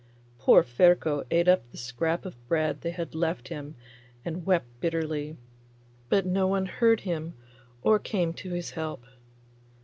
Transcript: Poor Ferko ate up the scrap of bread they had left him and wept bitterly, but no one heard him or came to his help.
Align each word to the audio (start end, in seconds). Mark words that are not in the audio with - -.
Poor 0.39 0.63
Ferko 0.63 1.23
ate 1.29 1.47
up 1.47 1.69
the 1.69 1.77
scrap 1.77 2.25
of 2.25 2.47
bread 2.47 2.81
they 2.81 2.89
had 2.89 3.13
left 3.13 3.49
him 3.49 3.75
and 4.25 4.47
wept 4.47 4.65
bitterly, 4.79 5.37
but 6.09 6.25
no 6.25 6.47
one 6.47 6.65
heard 6.65 7.01
him 7.01 7.35
or 7.83 7.99
came 7.99 8.33
to 8.33 8.49
his 8.49 8.71
help. 8.71 9.05